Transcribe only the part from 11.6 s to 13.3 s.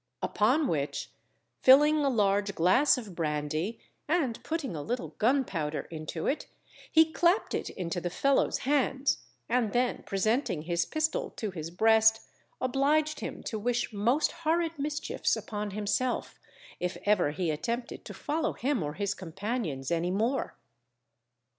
breast, obliged